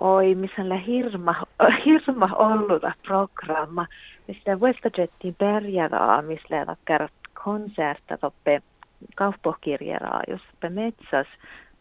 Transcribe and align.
oi, 0.00 0.34
missä 0.34 0.62
on 0.62 0.78
hirma, 0.78 1.34
hirma 1.84 2.36
ollut 2.36 2.82
programma. 3.06 3.86
Mistä 4.28 4.56
Westajetin 4.56 5.34
perjäraa, 5.38 6.22
missä 6.22 6.66
on 6.68 7.08
konserta 7.44 8.18
toppe 8.18 8.62
kauppohkirjeraa, 9.16 10.20
jos 10.28 10.40
metsas 10.68 11.26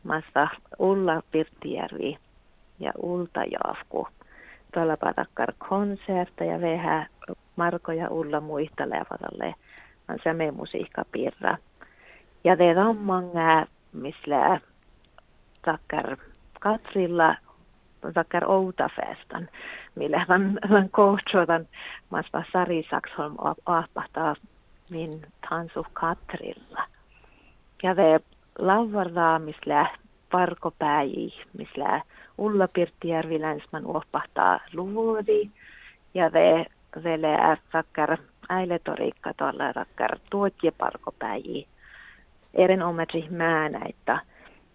masta 0.03 0.47
Ulla 0.79 1.21
Pirttijärvi 1.31 2.17
ja 2.79 2.91
Ulta 2.97 3.43
Jaafku. 3.43 4.07
Tuolla 4.73 4.97
patakkar 4.97 5.53
konserta 5.69 6.43
ja 6.43 6.61
vähän 6.61 7.05
Marko 7.55 7.91
ja 7.91 8.09
Ulla 8.09 8.41
muista 8.41 8.89
levadalle 8.89 9.55
on 10.09 10.17
se 10.23 10.51
musiikkapirra. 10.51 11.57
Ja 12.43 12.57
det 12.57 12.77
on 12.77 12.97
många 12.97 13.65
missä 13.93 14.59
tackar 15.61 16.17
Katrilla 16.59 17.35
tackar 18.13 18.51
Outafestan, 18.51 19.49
millä 19.95 20.25
van, 20.29 20.59
van 20.69 20.89
kohtsodan 20.89 21.67
masva 22.09 22.43
Sari 22.51 22.87
Saksholm 22.89 23.35
ahpahtaa 23.65 24.35
min 24.89 25.21
tansu 25.49 25.85
Katrilla. 25.93 26.83
Ja 27.83 27.95
missä 29.39 29.85
parkopäivi, 30.31 31.33
missä 31.57 32.01
Ulla 32.37 32.67
Pirttijärvi 32.67 33.41
länsman 33.41 33.85
uhpahtaa 33.85 34.59
luvuodi. 34.73 35.49
Ja 36.13 36.33
det 36.33 36.65
vielä 37.03 37.57
tackar 37.71 38.17
äiletoriikka 38.49 39.33
tuolla 39.37 39.73
tackar 39.73 40.19
tuotjeparkopäivi 40.29 41.67
erinomaisesti 42.53 43.29
määnäitä 43.29 44.19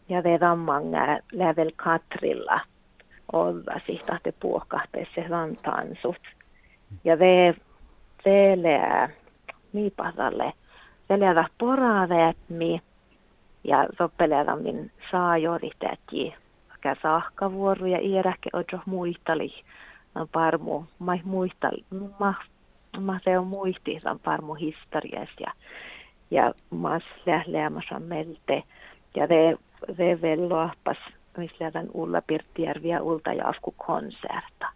ja 0.09 0.25
vedan 0.25 0.59
många 0.59 1.19
level 1.33 1.71
katrilla 1.77 2.61
olla 3.33 3.81
sitä 3.87 4.19
te 4.23 4.33
puokahteessa 4.41 5.21
rantansut. 5.29 6.21
Ja 7.05 7.19
ve 7.19 7.55
telee 8.25 9.09
miipadalle 9.73 10.53
velellä 11.09 11.49
poravetmi 11.59 12.83
ja 13.65 13.87
soppeleella 13.99 14.57
min 14.57 14.91
saajoritetti 15.11 16.35
sekä 16.73 16.97
sahkavuoru 17.03 17.87
ja 17.87 17.99
iäräkke 18.01 18.51
ojo 18.53 18.83
muistali 18.87 19.53
parmu 20.33 20.85
mai 20.99 21.21
muistali 21.25 21.85
ma 22.19 22.35
ma 23.01 23.19
se 23.25 23.39
on 23.39 23.47
muisti 23.47 23.97
parmu 24.25 24.55
historiasta 24.55 25.43
ja 25.43 25.53
ja 26.31 26.55
mas 26.71 27.03
lähleämässä 27.27 27.99
melte. 27.99 28.63
Ja 29.15 29.29
det, 29.29 29.59
det 29.99 30.23
väl 30.23 30.49
mislävän 31.37 31.87
Ulla 31.95 32.23
Pirttijärvi 32.23 32.89
ja 32.89 33.03
Ulta 33.03 33.33
Jaafku 33.33 33.75
konserta. 33.77 34.69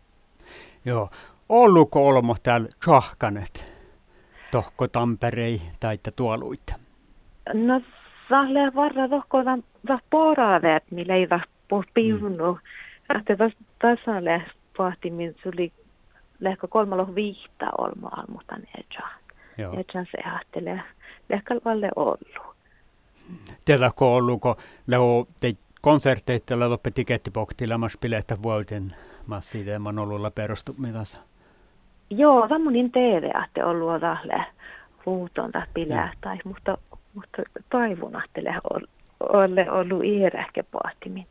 Joo. 0.84 1.10
Olluko 1.48 2.08
olmo 2.08 2.36
täällä 2.42 2.68
tjahkanet? 2.84 3.80
Tohko 4.50 4.88
Tamperei 4.88 5.60
tai 5.80 5.98
tuoluita? 6.16 6.74
No, 7.54 7.80
sahle 8.28 8.74
varra 8.74 9.08
tohko 9.08 9.38
va 9.88 9.98
poravet, 10.10 10.90
millä 10.90 11.14
ei 11.14 11.30
va 11.30 11.40
piunu. 11.94 12.52
Mm. 12.52 13.18
Että 13.18 13.50
tasalle 13.78 14.42
pohtimin 14.76 15.36
suli 15.42 15.72
lehko 16.40 16.68
kolmalo 16.68 17.14
viihtä 17.14 17.70
olmoa, 17.78 18.24
mutta 18.28 18.56
ne 18.56 18.84
Joo. 19.58 19.72
Ja 19.72 20.04
se 20.12 20.18
ajattelee 20.24 20.82
ehkä 21.30 21.54
valle 21.64 21.90
ollut. 21.96 22.56
Tiedätkö 23.64 24.04
olluko 24.04 24.56
leo 24.86 25.26
te 25.40 25.54
konserteilla 25.80 26.70
loppe 26.70 26.90
tikettipoktilla 26.90 27.78
mas 27.78 27.98
pilettä 28.00 28.42
vuoden 28.42 28.94
massiideeman 29.26 29.98
olulla 29.98 30.30
perustumidassa? 30.30 31.18
Joo, 32.10 32.48
sammunin 32.48 32.92
TV, 32.92 33.30
että 33.44 33.66
ollut 33.66 34.00
tälle 34.00 34.44
huuton 35.06 35.52
tai 35.52 35.66
pilähtäis, 35.74 36.44
mutta, 36.44 36.78
mutta 37.14 37.42
toivon, 37.70 38.22
että 38.24 38.60
ole 39.30 39.70
ollut 39.70 40.04
iärähke 40.04 40.62
pohtimin. 40.62 41.26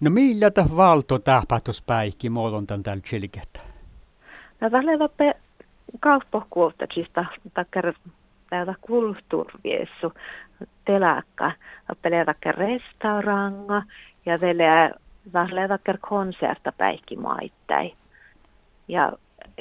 No 0.00 0.10
millä 0.10 0.50
tämä 0.50 0.76
valto 0.76 1.18
tapahtuspäikki 1.18 2.30
muodon 2.30 2.66
tämän 2.66 2.82
täällä 2.82 3.02
chilkettä? 3.02 3.60
No 4.60 4.70
tällä 4.70 4.98
loppe 4.98 5.34
kauppakuottaisista 6.00 7.24
takkar 7.54 7.92
täältä 8.50 8.74
kulttuuriessu 8.80 10.12
telakka, 10.84 11.52
pelejä 12.02 12.24
restauranga 12.46 13.82
ja 14.26 14.40
vielä 14.40 14.90
vähän 15.32 15.78
konserta 16.00 16.72
päikki 16.72 17.16
maittai. 17.16 17.92
Ja 18.88 19.12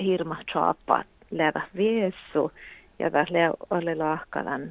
hirma 0.04 0.38
choppa 0.52 1.04
leva 1.32 1.62
viessu 1.76 2.52
ja 3.00 3.12
vähän 3.12 3.54
oli 3.70 3.96
lahkalan 3.96 4.70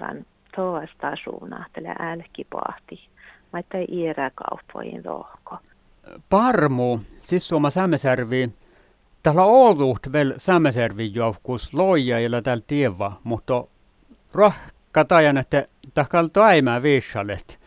vähän 0.00 0.26
toista 0.56 1.12
suuna, 1.24 1.64
tällä 1.72 1.94
älkipahti. 1.98 3.08
Maittai 3.52 3.84
iärä 3.88 4.30
kauppoihin 4.34 5.02
lohko. 5.04 5.56
Parmu, 6.30 6.98
siis 7.20 7.48
Suoma 7.48 7.70
Sämesärvi, 7.70 8.48
Täällä 9.22 9.42
on 9.42 9.50
ollut 9.50 10.12
vielä 10.12 10.34
Sämmäservin 10.36 11.14
joukkous 11.14 11.74
loijailla 11.74 12.42
täällä 12.42 12.64
tieva, 12.66 13.12
mutta 13.24 13.64
rahkatajan, 14.34 15.38
että 15.38 15.66
takal 15.94 16.26
toimää 16.26 16.82
viissalet. 16.82 17.60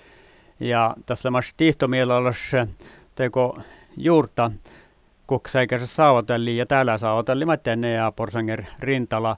Ja 0.60 0.96
tässä 1.06 1.32
mä 1.32 1.40
tihtomielessä 1.58 2.68
teko 3.16 3.60
juurta 3.98 4.52
kuksaikässä 5.28 5.88
saavotelli 5.88 6.58
ja 6.58 6.66
täällä 6.66 6.98
saavotelli 6.98 7.46
mä 7.46 7.58
tänne 7.58 7.92
ja 7.92 8.12
porsanger 8.16 8.64
rintala 8.80 9.38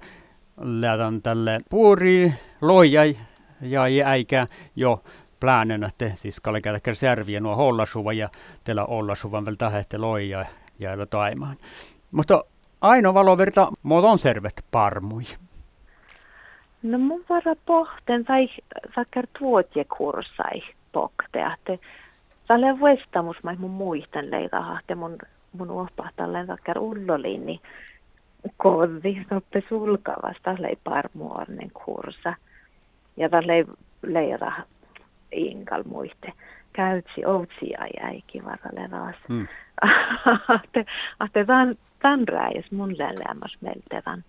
lätän 0.62 1.22
tälle 1.22 1.60
puuri 1.70 2.34
loija 2.62 3.02
ja 3.62 3.84
äikä 4.06 4.48
jo 4.76 5.04
plänen, 5.40 5.84
että 5.84 6.12
siis 6.16 6.40
kalkeläkär 6.40 6.96
särviä 6.96 7.40
nuo 7.40 7.56
hollasuva 7.56 8.14
ja 8.14 8.30
teillä 8.64 8.86
ollasuvan 8.86 9.46
vielä 9.46 9.58
tahette 9.58 9.98
loija 9.98 10.46
ja 10.80 11.06
taimaan. 11.10 11.58
Mutta 12.18 12.44
ainoa 12.82 13.14
valoverta 13.14 13.68
on 13.90 14.20
servet 14.20 14.66
parmui. 14.72 15.24
No 16.84 16.98
mun 16.98 17.26
vara 17.30 17.56
pohten 17.66 18.26
sai 18.28 18.50
sakkar 18.96 19.28
tuotjekurssai 19.40 20.64
pokte, 20.92 21.46
että 21.54 21.86
tälle 22.48 22.68
vestamus 22.82 23.44
mä 23.44 23.56
mun 23.60 23.72
muistan 23.72 24.32
leita, 24.32 24.80
että 24.80 24.96
mun 24.96 25.18
mun 25.58 25.72
uoppahtalle 25.72 26.46
sakkar 26.46 26.78
ullolini 26.80 27.62
koddi 28.58 29.26
soppe 29.30 29.64
sulkavasta 29.70 30.56
lei 30.60 30.78
parmuornen 30.84 31.72
kursa. 31.86 32.34
Ja 33.18 33.30
tälle 33.30 33.66
leira 34.02 34.52
inkal 35.32 35.84
muiste 35.90 36.34
käytsi 36.74 37.26
outsia 37.26 37.88
jäikin 38.04 38.46
varalle 38.46 38.90
taas. 38.90 39.16
Mm. 39.30 39.48
että 41.26 41.46
tämän 41.46 41.76
rääjäs 42.28 42.72
mun 42.72 42.98
länleämäs 42.98 43.58
meltevän 43.62 44.24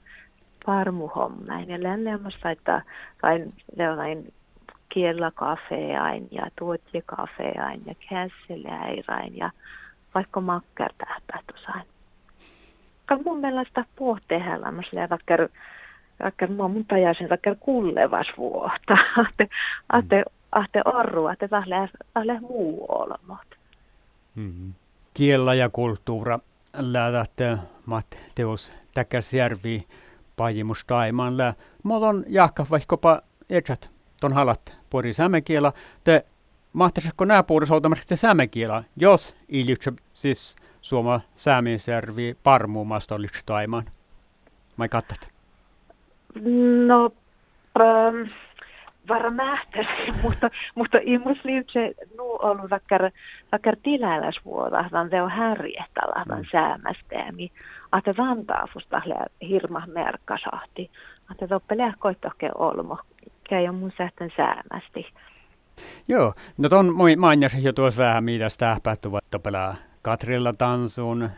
parmuhommain. 0.66 1.68
Ja 1.68 1.82
länleämäs 1.82 2.34
saittaa 2.42 2.82
sain 3.22 3.54
leonain 3.76 4.32
kiellä 4.88 5.30
kafeain 5.34 6.28
ja 6.30 6.46
tuotje 6.58 7.02
kafeain 7.06 7.82
ja 7.86 7.94
kässeläirain 8.08 9.36
ja 9.36 9.50
vaikka 10.14 10.40
makkar 10.40 10.92
tähpähtusain. 10.98 11.82
Kan 13.06 13.20
mun 13.24 13.40
mielestä 13.40 13.84
pohtehellämäs 13.96 14.92
leväkkär 14.92 15.48
vaikka 16.22 16.46
mun 16.46 16.84
tajasin 16.84 17.28
vaikka 17.28 17.54
kullevas 17.54 18.26
vuotta. 18.38 18.96
Ahte, 19.16 19.48
ahte, 19.88 20.24
ahte 20.52 20.82
orru, 20.84 21.26
ahte 21.26 21.48
tahle 21.48 22.40
muu 22.40 22.86
olmot. 22.88 23.48
Mm-hmm. 24.34 24.74
Ja 25.58 25.69
kulttuura 25.69 26.38
lähdät 26.76 27.32
mat 27.87 28.06
teos 28.35 28.73
Täkäsjärvi 28.94 29.87
pajimus 30.37 30.85
taimaan 30.85 31.38
lä. 31.38 31.55
Mulla 31.82 32.09
jahka 32.26 32.67
vaikkapa 32.70 33.20
etsät 33.50 33.91
ton 34.20 34.32
halat 34.32 34.76
pori 34.91 35.12
sämekiela. 35.12 35.73
Te 36.05 36.25
mahtaisiko 36.73 37.25
nää 37.25 37.43
puolisoltamassa 37.43 38.17
sämekiela, 38.17 38.85
jos 38.97 39.37
ilytsä 39.49 39.93
siis 40.15 40.56
Suoma 40.81 41.20
Säämiesjärvi 41.37 42.37
parmuumasta 42.43 43.15
olisi 43.15 43.43
taimaan? 43.47 43.85
Mai 44.76 44.88
kattat? 44.88 45.29
No, 46.87 47.12
ähm, 47.81 48.31
varmasti, 49.08 49.78
mutta, 50.22 50.50
mutta 50.75 50.99
ei 50.99 51.19
muslimse 51.19 51.94
nu 52.16 52.25
ollut 52.25 52.70
vaikka, 52.70 52.99
vaikka 53.52 53.72
tiläläisvuoda, 53.82 54.88
se 55.10 55.22
on 55.22 55.31
härjehtala, 55.31 56.25
vaan 56.28 56.40
mm. 56.40 56.46
säämästeemi. 56.52 57.52
Että 57.99 58.12
rantaafusta 58.16 59.02
hirma 59.49 59.82
merkkasahti. 59.87 60.90
Että 61.31 61.49
toppelea 61.49 61.93
koittoke 61.99 62.50
olmo, 62.55 62.99
käy 63.49 63.69
on 63.69 63.75
mun 63.75 63.93
sähtön 63.99 64.31
säämästi. 64.37 65.06
Joo, 66.08 66.34
no 66.58 66.69
ton 66.69 66.94
mainias 67.19 67.55
jo 67.55 67.72
tuossa 67.72 68.02
vähän, 68.02 68.25
mitä 68.25 68.49
sitä 68.49 68.75
tapahtuvat 68.75 69.25
topelaa 69.31 69.75
Katrilla 70.02 70.52
tansun, 70.52 71.28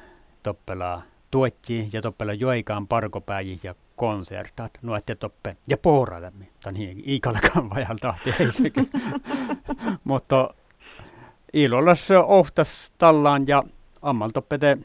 toppela 0.42 1.02
tuotti 1.30 1.88
ja 1.92 2.02
toppela 2.02 2.32
joikaan 2.32 2.86
parkopäijiä 2.86 3.58
ja 3.62 3.74
konsertat, 3.96 4.70
nuotte 4.82 5.14
toppe 5.14 5.56
ja 5.66 5.76
pohradammi. 5.78 6.48
Tämän 6.62 6.76
hi 6.76 7.02
iikalkaan 7.06 7.70
vajal 7.70 7.96
tahti 8.00 8.30
ei 8.40 8.52
sekin. 8.52 8.90
Mutta 10.04 10.54
ilolas 11.52 12.08
ohtas 12.26 12.92
tallaan 12.98 13.42
ja 13.46 13.62
ammal 14.02 14.30
toppete 14.34 14.78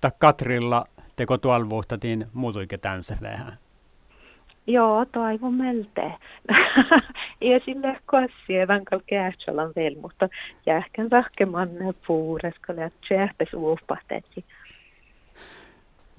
ta 0.00 0.10
Katrilla 0.18 0.84
teko 1.16 1.38
tuolvuhtatiin 1.38 2.26
muutuike 2.32 2.78
tänsä 2.78 3.16
vähän. 3.22 3.58
Joo, 4.66 5.04
toivon 5.04 5.54
melte. 5.54 6.12
Ei 7.40 7.60
sille 7.64 7.96
kassia 8.06 8.68
vankal 8.68 9.00
käätsalan 9.06 9.72
vielä, 9.76 10.00
mutta 10.00 10.28
jähkän 10.66 11.12
rahkemanne 11.12 11.94
puureskalle, 12.06 12.84
että 12.84 12.98
tjähpes 13.08 13.54
uupahtetsi. 13.54 14.44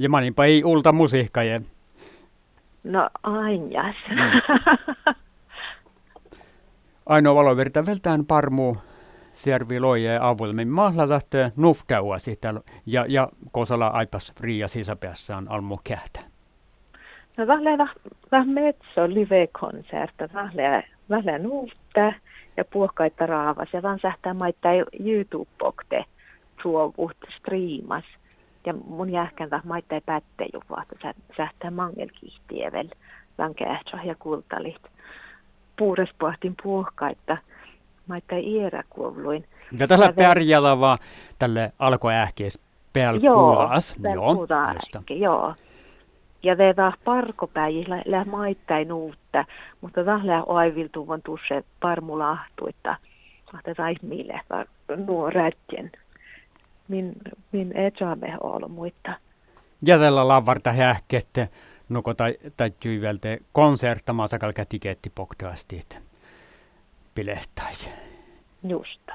Ja 0.04 0.10
maninpa 0.10 0.46
ei 0.46 0.64
ulta 0.64 0.92
musiikkajen. 0.92 1.66
No 2.84 3.10
ainias. 3.24 3.96
Mm. 4.10 4.16
Ainoa 7.06 7.36
valovirta 7.36 7.86
veltään 7.86 8.26
parmu 8.26 8.76
servi 9.34 9.80
loje 9.80 10.20
avulmin 10.22 10.68
mahlatahte 10.68 11.52
nufkäua 11.58 12.20
sitä 12.20 12.54
ja, 12.86 13.06
ja 13.10 13.30
kosala 13.52 13.88
aipas 13.88 14.34
fria 14.40 14.68
sisäpäässään 14.68 15.52
almu 15.52 15.80
kähtä. 15.84 16.20
No 17.38 17.48
vähle 17.48 17.78
väh 18.32 18.46
metso 18.46 19.08
live-konserta, 19.08 20.30
vähle, 20.34 20.84
vähle 21.10 21.40
nuutta 21.40 22.14
ja 22.58 22.66
puhkaita 22.66 23.26
raavas 23.26 23.70
ja 23.74 23.82
vaan 23.82 24.00
sähtää 24.02 24.34
maittaa 24.34 24.72
YouTube-pokte 25.00 26.06
tuovut 26.64 27.18
striimas. 27.38 28.04
Ja 28.65 28.74
mun 28.74 29.10
jähkän 29.10 29.50
väh 29.50 29.63
maittaa 29.63 30.01
pätte 30.06 30.45
että 31.10 31.33
sähtää 31.38 31.71
mangelkihtiä 31.71 32.71
kähtsä 33.56 33.98
ja 34.04 34.15
kultalit. 34.15 34.81
Puurespohtin 35.77 36.56
puhkaita 36.63 37.38
maittaa 38.07 38.38
iäräkuovluin. 38.38 39.45
Ja 39.80 39.88
tällä 39.88 40.13
pärjällä 40.13 40.80
vaan 40.80 40.98
tälle 41.39 41.71
alkoi 41.80 42.13
ähkees 42.13 42.60
pelkuulas. 42.94 43.95
Joo, 44.04 44.48
joo. 45.09 45.56
Ja 46.44 46.57
det 46.57 46.77
var 46.77 46.94
parkopäivillä 47.04 48.01
lä 48.06 48.25
maittain 48.25 48.94
uutta, 48.94 49.45
mutta 49.81 50.04
tällä 50.04 50.44
aiviltuvan 50.48 51.21
tusse 51.21 51.63
parmulahtuitta. 51.80 52.95
Että 53.57 53.74
sai 53.77 53.95
mille 54.01 54.42
nuo 55.07 55.30
rätjen. 55.30 55.92
Min, 56.88 57.13
min 57.51 57.77
ei 57.77 57.91
saamme 58.00 58.38
olla 58.41 58.68
muita. 58.68 59.13
Ja 59.85 60.00
tällä 60.00 60.27
lavarta 60.27 60.74
hähkette, 60.74 61.50
nuko 61.89 62.13
tai, 62.13 62.38
tai 62.57 62.71
tyyvelte 62.80 63.39
konserttamaan 63.51 64.30
sakal 64.30 64.53
kätikeetti 64.53 65.12
podcastit. 65.15 66.03
Pilehtai. 67.15 67.74
Justa. 68.63 69.13